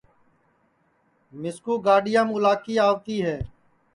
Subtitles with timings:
[1.41, 3.37] مِسکُو گاڈِؔیام اُلاکی آوتی ہے